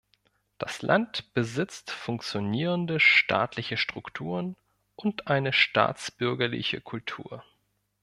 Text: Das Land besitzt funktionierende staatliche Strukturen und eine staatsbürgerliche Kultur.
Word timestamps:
Das 0.57 0.81
Land 0.81 1.31
besitzt 1.35 1.91
funktionierende 1.91 2.99
staatliche 2.99 3.77
Strukturen 3.77 4.55
und 4.95 5.27
eine 5.27 5.53
staatsbürgerliche 5.53 6.81
Kultur. 6.81 7.43